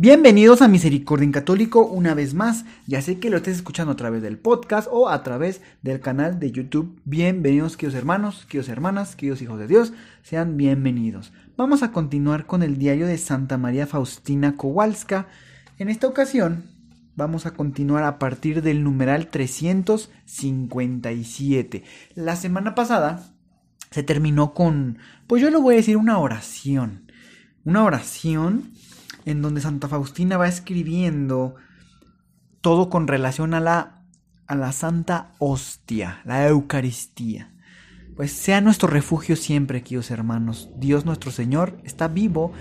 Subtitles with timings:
[0.00, 2.64] Bienvenidos a Misericordia en Católico una vez más.
[2.86, 6.38] Ya sé que lo estés escuchando a través del podcast o a través del canal
[6.38, 7.00] de YouTube.
[7.04, 9.92] Bienvenidos, queridos hermanos, queridos hermanas, queridos hijos de Dios.
[10.22, 11.32] Sean bienvenidos.
[11.56, 15.26] Vamos a continuar con el diario de Santa María Faustina Kowalska.
[15.78, 16.66] En esta ocasión
[17.16, 21.82] vamos a continuar a partir del numeral 357.
[22.14, 23.34] La semana pasada
[23.90, 27.10] se terminó con, pues yo le voy a decir una oración.
[27.64, 28.70] Una oración
[29.28, 31.54] en donde Santa Faustina va escribiendo
[32.62, 34.02] todo con relación a la,
[34.46, 37.52] a la Santa Hostia, la Eucaristía.
[38.16, 40.70] Pues sea nuestro refugio siempre, queridos hermanos.
[40.78, 42.52] Dios nuestro Señor está vivo,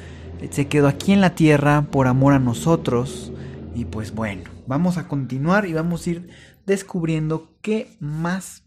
[0.51, 3.31] se quedó aquí en la tierra por amor a nosotros.
[3.73, 6.29] Y pues bueno, vamos a continuar y vamos a ir
[6.65, 8.63] descubriendo qué más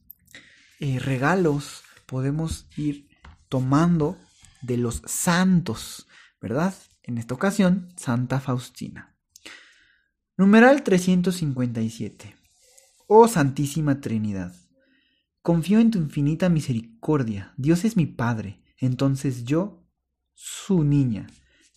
[0.81, 3.09] eh, regalos podemos ir
[3.51, 4.17] tomando
[4.63, 6.09] de los santos,
[6.41, 6.73] ¿verdad?
[7.11, 9.17] En esta ocasión Santa Faustina.
[10.37, 12.37] Numeral 357.
[13.09, 14.55] Oh Santísima Trinidad,
[15.43, 17.53] confío en tu infinita misericordia.
[17.57, 19.85] Dios es mi Padre, entonces yo,
[20.35, 21.27] su niña,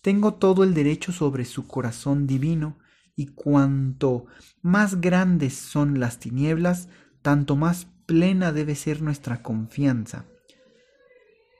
[0.02, 2.78] tengo todo el derecho sobre su corazón divino,
[3.16, 4.26] y cuanto
[4.62, 6.88] más grandes son las tinieblas,
[7.22, 10.26] tanto más plena debe ser nuestra confianza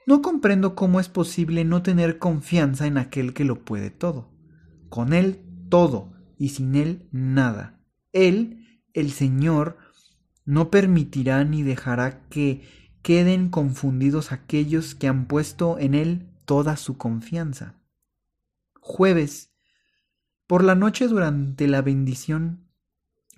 [0.05, 4.29] no comprendo cómo es posible no tener confianza en aquel que lo puede todo.
[4.89, 7.79] Con Él todo y sin Él nada.
[8.11, 9.77] Él, el Señor,
[10.45, 12.61] no permitirá ni dejará que
[13.01, 17.75] queden confundidos aquellos que han puesto en Él toda su confianza.
[18.79, 19.51] Jueves.
[20.47, 22.67] Por la noche durante la bendición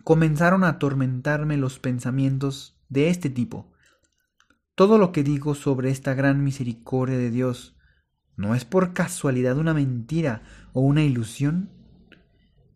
[0.03, 3.71] comenzaron a atormentarme los pensamientos de este tipo.
[4.77, 7.75] Todo lo que digo sobre esta gran misericordia de Dios
[8.35, 11.71] no es por casualidad una mentira o una ilusión.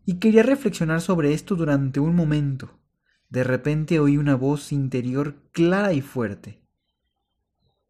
[0.04, 2.80] Y quería reflexionar sobre esto durante un momento.
[3.28, 6.66] De repente oí una voz interior clara y fuerte.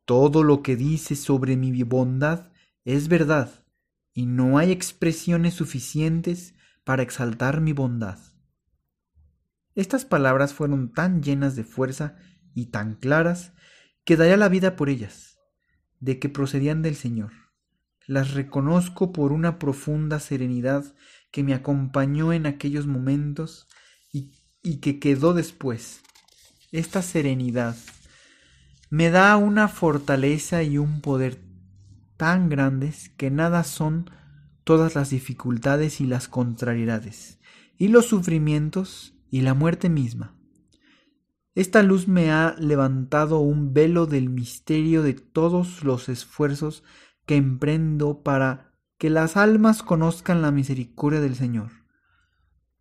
[0.04, 2.52] Todo lo que dice sobre mi bondad
[2.84, 3.64] es verdad,
[4.12, 8.18] y no hay expresiones suficientes para exaltar mi bondad.
[9.74, 12.16] Estas palabras fueron tan llenas de fuerza
[12.52, 13.54] y tan claras
[14.04, 15.38] que daría la vida por ellas,
[16.00, 17.32] de que procedían del Señor.
[18.06, 20.84] Las reconozco por una profunda serenidad
[21.30, 23.68] que me acompañó en aquellos momentos
[24.12, 24.32] y,
[24.62, 26.02] y que quedó después.
[26.72, 27.76] Esta serenidad
[28.90, 31.38] me da una fortaleza y un poder
[32.16, 34.10] tan grandes que nada son
[34.64, 37.38] todas las dificultades y las contrariedades,
[37.78, 40.36] y los sufrimientos y la muerte misma.
[41.54, 46.82] Esta luz me ha levantado un velo del misterio de todos los esfuerzos
[47.26, 51.70] que emprendo para que las almas conozcan la misericordia del Señor.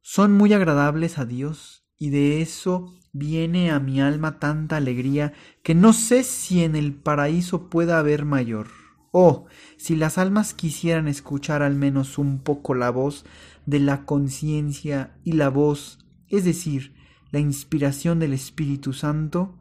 [0.02, 5.34] Son muy agradables a Dios y de eso viene a mi alma tanta alegría
[5.64, 8.68] que no sé si en el paraíso pueda haber mayor.
[9.12, 13.26] Oh, si las almas quisieran escuchar al menos un poco la voz
[13.66, 16.00] de la conciencia y la voz,
[16.30, 17.01] es decir,
[17.32, 19.58] la inspiración del Espíritu Santo,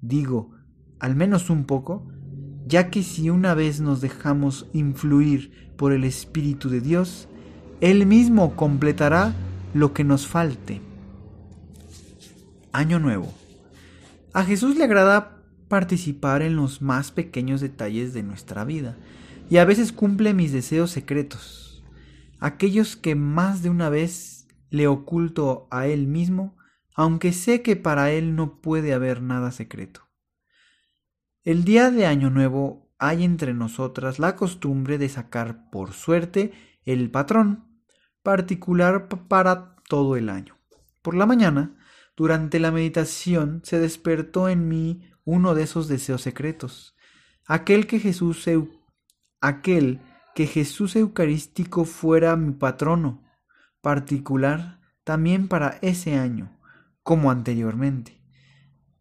[0.00, 0.52] digo,
[1.00, 2.06] al menos un poco,
[2.66, 7.28] ya que si una vez nos dejamos influir por el Espíritu de Dios,
[7.80, 9.34] Él mismo completará
[9.74, 10.80] lo que nos falte.
[12.72, 13.32] Año Nuevo.
[14.32, 18.96] A Jesús le agrada participar en los más pequeños detalles de nuestra vida
[19.50, 21.82] y a veces cumple mis deseos secretos,
[22.38, 26.56] aquellos que más de una vez le oculto a Él mismo
[26.94, 30.08] aunque sé que para él no puede haber nada secreto.
[31.42, 36.52] El día de Año Nuevo hay entre nosotras la costumbre de sacar por suerte
[36.84, 37.82] el patrón,
[38.22, 40.56] particular para todo el año.
[41.02, 41.76] Por la mañana,
[42.16, 46.94] durante la meditación, se despertó en mí uno de esos deseos secretos,
[47.46, 48.48] aquel que Jesús
[49.40, 50.00] aquel
[50.34, 53.22] que Jesús Eucarístico fuera mi patrono
[53.80, 56.56] particular también para ese año
[57.02, 58.20] como anteriormente.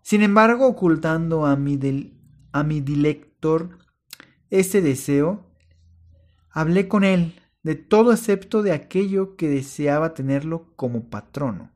[0.02, 1.80] Sin embargo, ocultando a mi,
[2.52, 3.78] a mi dilector
[4.50, 5.52] ese deseo,
[6.50, 11.72] hablé con él de todo excepto de aquello que deseaba tenerlo como patrono.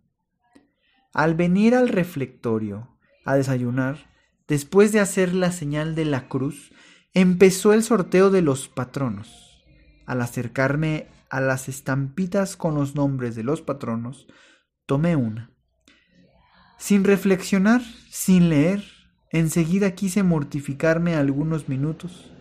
[1.13, 4.11] Al venir al reflectorio a desayunar,
[4.47, 6.73] después de hacer la señal de la cruz,
[7.13, 9.63] empezó el sorteo de los patronos.
[10.05, 14.27] Al acercarme a las estampitas con los nombres de los patronos,
[14.85, 15.54] tomé una.
[16.77, 18.83] Sin reflexionar, sin leer,
[19.31, 22.31] enseguida quise mortificarme algunos minutos.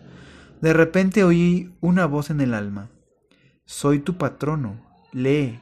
[0.61, 2.91] De repente oí una voz en el alma.
[3.65, 5.61] Soy tu patrono, lee.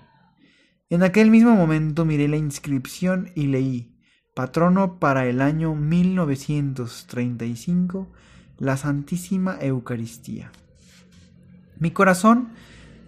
[0.91, 3.97] En aquel mismo momento miré la inscripción y leí,
[4.35, 8.13] patrono para el año 1935,
[8.59, 10.53] la Santísima Eucaristía.
[11.79, 12.51] Mi corazón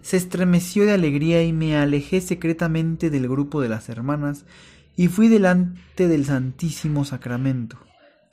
[0.01, 4.45] se estremeció de alegría y me alejé secretamente del grupo de las hermanas
[4.95, 7.77] y fui delante del Santísimo Sacramento,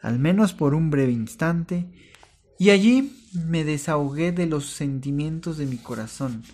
[0.01, 1.87] al menos por un breve instante,
[2.59, 6.45] y allí me desahogué de los sentimientos de mi corazón.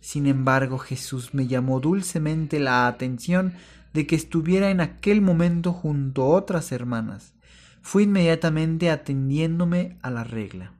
[0.00, 3.52] Sin embargo, Jesús me llamó dulcemente la atención
[3.92, 7.34] de que estuviera en aquel momento junto a otras hermanas.
[7.82, 10.72] Fui inmediatamente atendiéndome a la regla.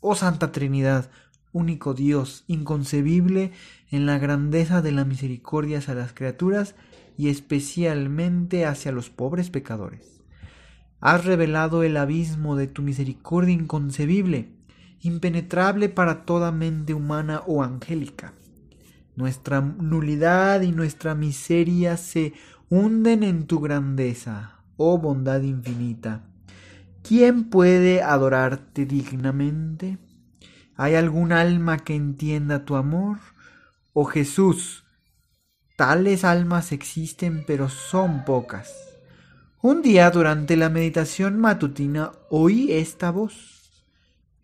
[0.00, 1.10] Oh Santa Trinidad,
[1.52, 3.52] único Dios, inconcebible
[3.90, 6.74] en la grandeza de la misericordia hacia las criaturas
[7.16, 10.20] y especialmente hacia los pobres pecadores.
[11.00, 14.50] Has revelado el abismo de tu misericordia inconcebible,
[15.00, 18.34] impenetrable para toda mente humana o angélica.
[19.14, 22.34] Nuestra nulidad y nuestra miseria se
[22.68, 26.24] hunden en tu grandeza, oh bondad infinita.
[27.02, 29.98] ¿Quién puede adorarte dignamente?
[30.74, 33.18] ¿Hay algún alma que entienda tu amor?
[33.92, 34.85] Oh Jesús,
[35.76, 38.74] tales almas existen pero son pocas.
[39.62, 43.84] Un día durante la meditación matutina oí esta voz.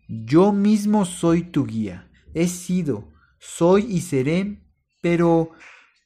[0.07, 2.09] Yo mismo soy tu guía.
[2.33, 4.63] He sido, soy y seré,
[5.01, 5.51] pero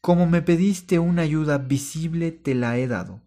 [0.01, 3.23] como me pediste una ayuda visible, te la he dado.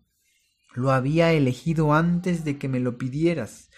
[0.74, 3.70] Lo había elegido antes de que me lo pidieras,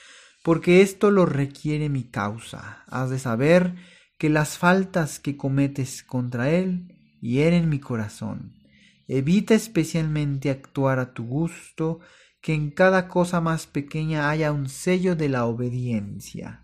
[0.44, 2.84] porque esto lo requiere mi causa.
[2.88, 3.74] Has de saber
[4.18, 6.91] que las faltas que cometes contra él
[7.22, 8.62] hieren mi corazón
[9.08, 12.00] Evita especialmente actuar a tu gusto,
[12.40, 16.62] que en cada cosa más pequeña haya un sello de la obediencia.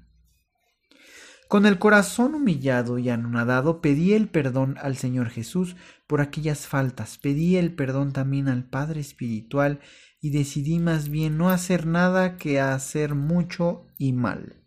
[1.48, 5.76] Con el corazón humillado y anonadado pedí el perdón al Señor Jesús
[6.06, 9.80] por aquellas faltas, pedí el perdón también al Padre Espiritual
[10.20, 14.62] y decidí más bien no hacer nada que hacer mucho y mal.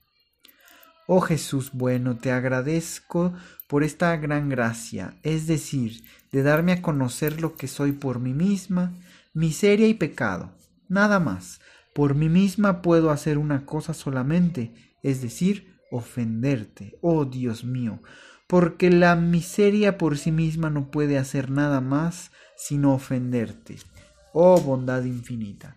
[1.07, 3.33] Oh Jesús bueno, te agradezco
[3.68, 8.33] por esta gran gracia, es decir, de darme a conocer lo que soy por mí
[8.33, 8.94] misma,
[9.33, 10.51] miseria y pecado,
[10.88, 11.59] nada más.
[11.94, 18.01] Por mí misma puedo hacer una cosa solamente, es decir, ofenderte, oh Dios mío,
[18.48, 23.77] porque la miseria por sí misma no puede hacer nada más sino ofenderte,
[24.33, 25.75] oh bondad infinita.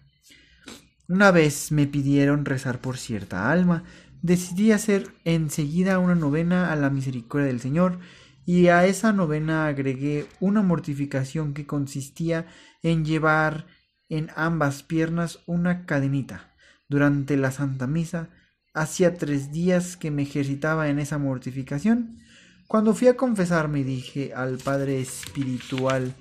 [1.09, 3.85] Una vez me pidieron rezar por cierta alma,
[4.25, 7.99] decidí hacer enseguida una novena a la misericordia del Señor,
[8.47, 12.47] y a esa novena agregué una mortificación que consistía
[12.83, 13.67] en llevar
[14.09, 16.55] en ambas piernas una cadenita.
[16.89, 18.31] Durante la Santa Misa
[18.73, 22.19] hacía tres días que me ejercitaba en esa mortificación.
[22.67, 26.15] Cuando fui a confesarme dije al Padre Espiritual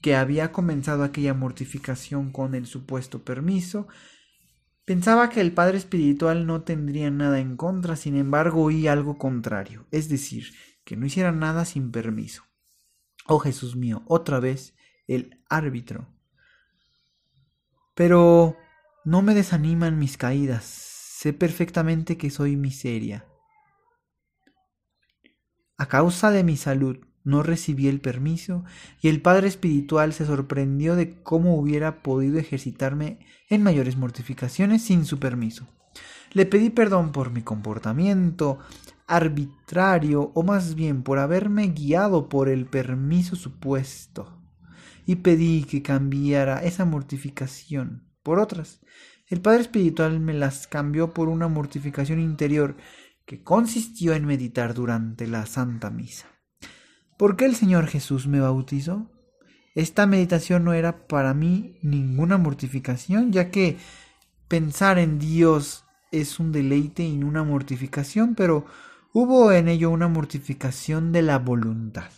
[0.00, 3.88] que había comenzado aquella mortificación con el supuesto permiso,
[4.86, 9.84] Pensaba que el Padre Espiritual no tendría nada en contra, sin embargo oí algo contrario,
[9.90, 12.44] es decir, que no hiciera nada sin permiso.
[13.26, 14.76] Oh Jesús mío, otra vez
[15.08, 16.06] el árbitro.
[17.96, 18.56] Pero
[19.04, 23.26] no me desaniman mis caídas, sé perfectamente que soy miseria.
[25.76, 28.64] A causa de mi salud no recibí el permiso
[29.02, 33.18] y el Padre Espiritual se sorprendió de cómo hubiera podido ejercitarme
[33.50, 35.66] en mayores mortificaciones sin su permiso.
[36.32, 38.58] Le pedí perdón por mi comportamiento,
[39.08, 44.40] arbitrario o más bien por haberme guiado por el permiso supuesto
[45.04, 48.80] y pedí que cambiara esa mortificación por otras.
[49.26, 52.76] El Padre Espiritual me las cambió por una mortificación interior
[53.24, 56.35] que consistió en meditar durante la Santa Misa.
[57.16, 59.10] ¿Por qué el Señor Jesús me bautizó?
[59.74, 63.76] Esta meditación no era para mí ninguna mortificación, ya que
[64.48, 68.66] pensar en Dios es un deleite y una mortificación, pero
[69.18, 72.10] Hubo en ello una mortificación de la voluntad,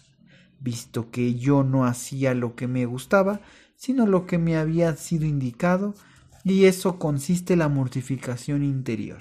[0.58, 3.40] visto que yo no hacía lo que me gustaba,
[3.76, 5.94] sino lo que me había sido indicado,
[6.42, 9.20] y eso consiste en la mortificación interior.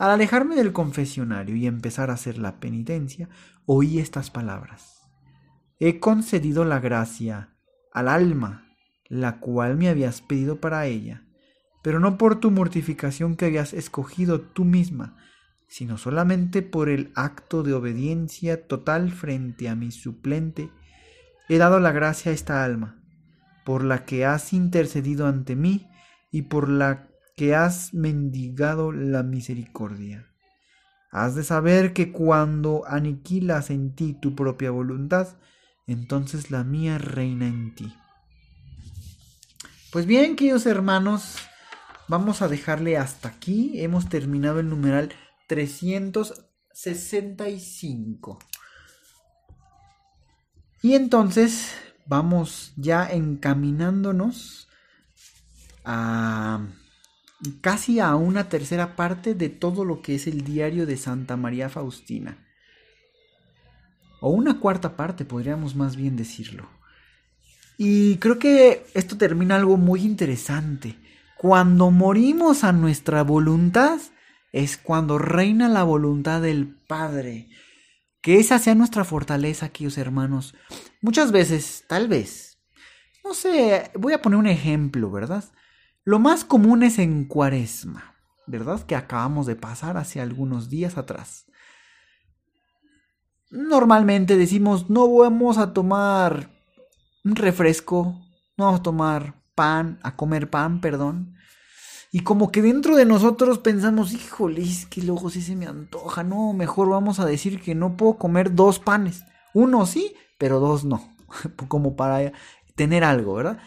[0.00, 3.28] Al alejarme del confesionario y empezar a hacer la penitencia,
[3.66, 5.02] oí estas palabras.
[5.78, 7.50] He concedido la gracia
[7.92, 8.64] al alma,
[9.10, 11.24] la cual me habías pedido para ella,
[11.82, 15.18] pero no por tu mortificación que habías escogido tú misma,
[15.68, 20.70] sino solamente por el acto de obediencia total frente a mi suplente,
[21.46, 23.04] he dado la gracia a esta alma,
[23.66, 25.90] por la que has intercedido ante mí
[26.30, 27.09] y por la
[27.40, 30.28] que has mendigado la misericordia.
[31.10, 35.38] Has de saber que cuando aniquilas en ti tu propia voluntad,
[35.86, 37.96] entonces la mía reina en ti.
[39.90, 41.38] Pues bien, queridos hermanos,
[42.08, 43.80] vamos a dejarle hasta aquí.
[43.80, 45.10] Hemos terminado el numeral
[45.48, 48.38] 365.
[50.82, 54.68] Y entonces vamos ya encaminándonos
[55.86, 56.66] a
[57.60, 61.68] casi a una tercera parte de todo lo que es el diario de Santa María
[61.68, 62.38] Faustina.
[64.20, 66.68] O una cuarta parte, podríamos más bien decirlo.
[67.78, 70.96] Y creo que esto termina algo muy interesante.
[71.38, 73.98] Cuando morimos a nuestra voluntad,
[74.52, 77.48] es cuando reina la voluntad del Padre.
[78.20, 80.54] Que esa sea nuestra fortaleza, aquellos hermanos.
[81.00, 82.58] Muchas veces, tal vez,
[83.24, 85.44] no sé, voy a poner un ejemplo, ¿verdad?
[86.04, 88.14] Lo más común es en cuaresma,
[88.46, 88.80] ¿verdad?
[88.82, 91.46] Que acabamos de pasar hace algunos días atrás.
[93.50, 96.48] Normalmente decimos, no vamos a tomar
[97.24, 98.18] un refresco,
[98.56, 101.34] no vamos a tomar pan, a comer pan, perdón.
[102.12, 106.24] Y como que dentro de nosotros pensamos, híjole, es que luego sí se me antoja,
[106.24, 109.24] no, mejor vamos a decir que no puedo comer dos panes.
[109.52, 111.14] Uno sí, pero dos no,
[111.68, 112.32] como para
[112.74, 113.58] tener algo, ¿verdad?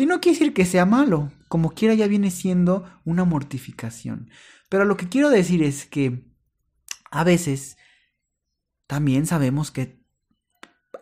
[0.00, 4.30] Y no quiere decir que sea malo, como quiera ya viene siendo una mortificación.
[4.70, 6.24] Pero lo que quiero decir es que
[7.10, 7.76] a veces
[8.86, 10.02] también sabemos que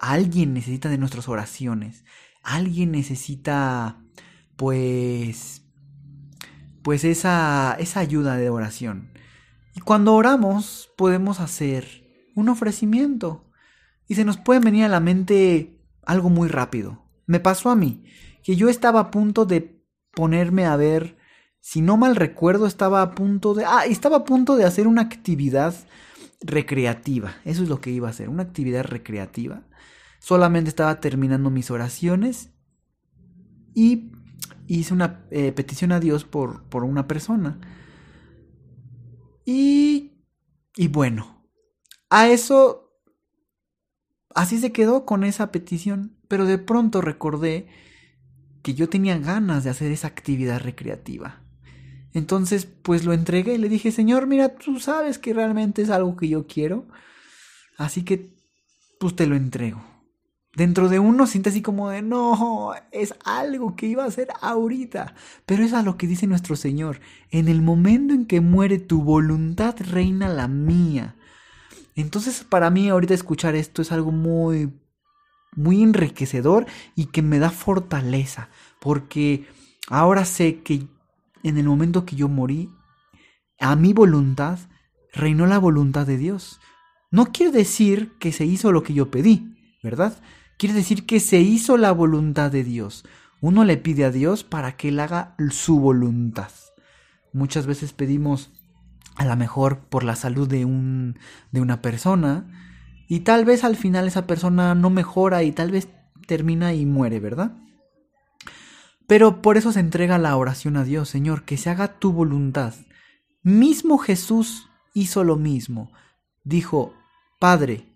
[0.00, 2.04] alguien necesita de nuestras oraciones,
[2.42, 4.02] alguien necesita
[4.56, 5.62] pues
[6.82, 9.12] pues esa, esa ayuda de oración.
[9.76, 13.48] Y cuando oramos podemos hacer un ofrecimiento
[14.08, 17.04] y se nos puede venir a la mente algo muy rápido.
[17.26, 18.02] Me pasó a mí
[18.42, 21.16] que yo estaba a punto de ponerme a ver,
[21.60, 23.64] si no mal recuerdo, estaba a punto de...
[23.64, 25.74] Ah, estaba a punto de hacer una actividad
[26.40, 27.36] recreativa.
[27.44, 29.66] Eso es lo que iba a hacer, una actividad recreativa.
[30.20, 32.50] Solamente estaba terminando mis oraciones
[33.74, 34.12] y
[34.66, 37.60] hice una eh, petición a Dios por, por una persona.
[39.44, 40.24] Y,
[40.76, 41.44] y bueno,
[42.10, 42.92] a eso,
[44.34, 47.68] así se quedó con esa petición, pero de pronto recordé
[48.68, 51.40] que yo tenía ganas de hacer esa actividad recreativa.
[52.12, 56.14] Entonces, pues lo entregué y le dije, Señor, mira, tú sabes que realmente es algo
[56.18, 56.86] que yo quiero,
[57.78, 58.36] así que
[59.00, 59.82] pues te lo entrego
[60.54, 65.14] dentro de uno siente así como de, no, es algo que iba a hacer ahorita.
[65.46, 67.00] Pero es a lo que dice nuestro Señor.
[67.30, 71.14] En el momento en que muere tu voluntad, reina la mía.
[71.94, 74.74] Entonces para mí ahorita escuchar esto es algo muy,
[75.58, 78.48] muy enriquecedor y que me da fortaleza.
[78.80, 79.46] Porque
[79.88, 80.86] ahora sé que
[81.42, 82.70] en el momento que yo morí,
[83.58, 84.58] a mi voluntad
[85.12, 86.60] reinó la voluntad de Dios.
[87.10, 90.16] No quiere decir que se hizo lo que yo pedí, ¿verdad?
[90.58, 93.04] Quiere decir que se hizo la voluntad de Dios.
[93.40, 96.50] Uno le pide a Dios para que él haga su voluntad.
[97.32, 98.50] Muchas veces pedimos
[99.16, 101.18] a lo mejor por la salud de, un,
[101.50, 102.67] de una persona
[103.08, 105.88] y tal vez al final esa persona no mejora y tal vez
[106.26, 107.56] termina y muere, ¿verdad?
[109.06, 112.74] Pero por eso se entrega la oración a Dios, Señor, que se haga tu voluntad.
[113.42, 115.90] Mismo Jesús hizo lo mismo.
[116.44, 116.92] Dijo,
[117.40, 117.86] Padre,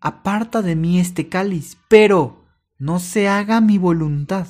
[0.00, 2.46] aparta de mí este cáliz, pero
[2.78, 4.46] no se haga mi voluntad,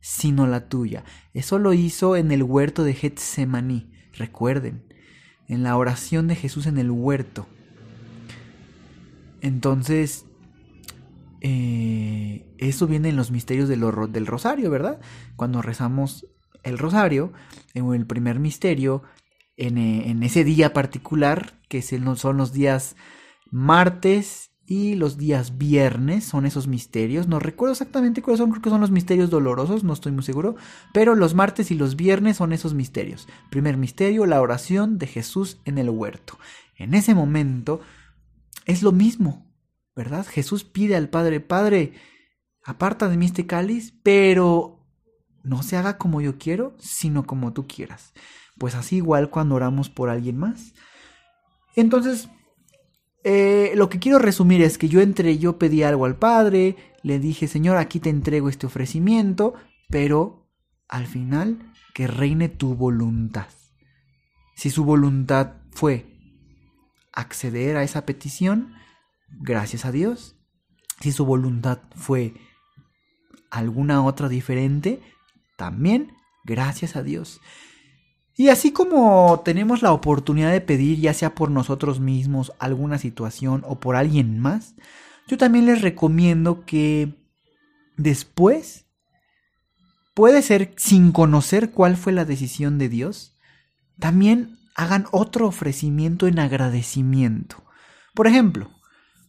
[0.00, 1.04] sino la tuya.
[1.32, 4.92] Eso lo hizo en el huerto de Getsemaní, recuerden,
[5.46, 7.46] en la oración de Jesús en el huerto.
[9.46, 10.26] Entonces,
[11.40, 14.98] eh, eso viene en los misterios del, rosario, ¿verdad?
[15.36, 16.26] Cuando rezamos
[16.64, 17.32] el rosario,
[17.72, 19.04] en el primer misterio,
[19.56, 22.96] en, eh, en ese día particular, que son los días
[23.52, 27.28] martes y los días viernes son esos misterios.
[27.28, 30.56] No recuerdo exactamente cuáles son, creo que son los misterios dolorosos, no estoy muy seguro.
[30.92, 33.28] Pero los martes y los viernes son esos misterios.
[33.48, 36.36] Primer misterio, la oración de Jesús en el huerto.
[36.74, 37.80] En ese momento
[38.66, 39.46] es lo mismo,
[39.94, 40.26] ¿verdad?
[40.26, 41.94] Jesús pide al Padre, Padre,
[42.62, 44.84] aparta de mí este cáliz, pero
[45.42, 48.12] no se haga como yo quiero, sino como tú quieras.
[48.58, 50.74] Pues así igual cuando oramos por alguien más.
[51.76, 52.28] Entonces,
[53.22, 57.20] eh, lo que quiero resumir es que yo entré, yo pedí algo al Padre, le
[57.20, 59.54] dije, Señor, aquí te entrego este ofrecimiento,
[59.88, 60.48] pero
[60.88, 63.46] al final que reine tu voluntad.
[64.56, 66.15] Si su voluntad fue
[67.16, 68.74] acceder a esa petición,
[69.40, 70.36] gracias a Dios.
[71.00, 72.34] Si su voluntad fue
[73.50, 75.00] alguna otra diferente,
[75.56, 76.12] también
[76.44, 77.40] gracias a Dios.
[78.36, 83.62] Y así como tenemos la oportunidad de pedir, ya sea por nosotros mismos, alguna situación
[83.66, 84.74] o por alguien más,
[85.26, 87.14] yo también les recomiendo que
[87.96, 88.86] después,
[90.14, 93.36] puede ser sin conocer cuál fue la decisión de Dios,
[93.98, 97.64] también hagan otro ofrecimiento en agradecimiento.
[98.14, 98.70] Por ejemplo,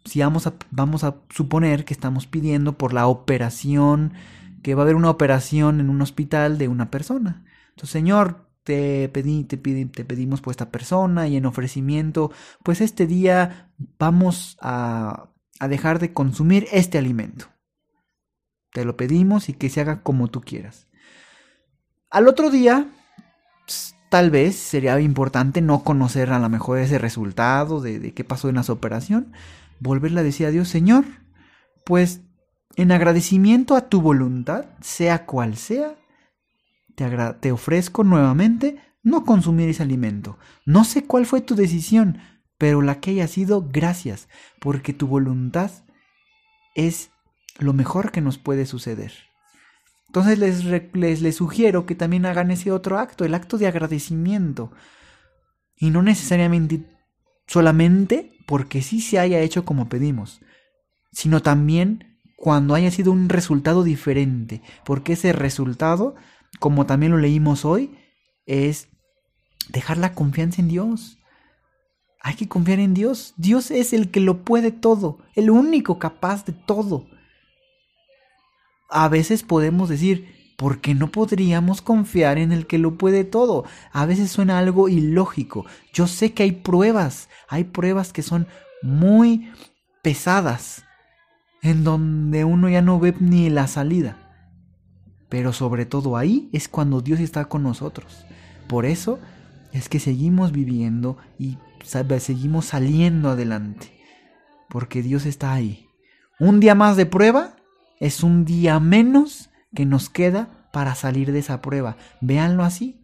[0.05, 4.13] si vamos a, vamos a suponer que estamos pidiendo por la operación,
[4.61, 7.45] que va a haber una operación en un hospital de una persona.
[7.69, 12.31] Entonces, Señor, te, pedí, te, te pedimos por esta persona y en ofrecimiento,
[12.63, 17.47] pues este día vamos a, a dejar de consumir este alimento.
[18.73, 20.87] Te lo pedimos y que se haga como tú quieras.
[22.09, 22.89] Al otro día,
[24.09, 28.57] tal vez sería importante no conocer a lo mejor ese resultado de, qué pasó en
[28.57, 29.33] esa operación,
[29.79, 31.05] volverle a decir a Dios, Señor,
[31.85, 32.21] pues
[32.75, 35.95] en agradecimiento a tu voluntad, sea cual sea,
[36.95, 37.09] te,
[37.39, 40.37] te, ofrezco nuevamente no consumir ese alimento.
[40.65, 42.19] No sé cuál fue tu decisión,
[42.57, 44.27] pero la que haya sido, gracias,
[44.59, 45.71] porque tu voluntad
[46.75, 47.11] es
[47.59, 49.26] lo mejor que nos puede suceder.
[50.17, 54.71] Entonces les, les, les sugiero que también hagan ese otro acto, el acto de agradecimiento.
[55.75, 56.85] Y no necesariamente
[57.45, 60.41] solamente porque sí se haya hecho como pedimos,
[61.11, 66.15] sino también cuando haya sido un resultado diferente, porque ese resultado,
[66.59, 67.95] como también lo leímos hoy,
[68.47, 68.87] es
[69.69, 71.19] dejar la confianza en Dios.
[72.21, 73.35] Hay que confiar en Dios.
[73.37, 77.05] Dios es el que lo puede todo, el único capaz de todo.
[78.89, 83.65] A veces podemos decir, ¿por qué no podríamos confiar en el que lo puede todo?
[83.91, 85.65] A veces suena algo ilógico.
[85.93, 88.47] Yo sé que hay pruebas, hay pruebas que son
[88.81, 89.51] muy
[90.01, 90.83] pesadas,
[91.61, 94.17] en donde uno ya no ve ni la salida.
[95.29, 98.25] Pero sobre todo ahí es cuando Dios está con nosotros.
[98.67, 99.19] Por eso
[99.73, 103.91] es que seguimos viviendo y seguimos saliendo adelante.
[104.69, 105.87] Porque Dios está ahí.
[106.39, 107.55] Un día más de prueba
[107.99, 111.97] es un día menos que nos queda para salir de esa prueba.
[112.21, 113.01] Véanlo así.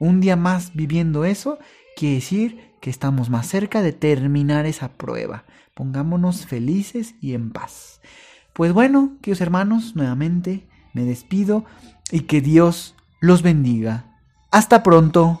[0.00, 1.58] Un día más viviendo eso
[1.96, 5.44] quiere decir que estamos más cerca de terminar esa prueba.
[5.74, 8.00] Pongámonos felices y en paz.
[8.52, 11.64] Pues bueno, queridos hermanos, nuevamente me despido
[12.10, 14.18] y que Dios los bendiga.
[14.50, 15.40] Hasta pronto.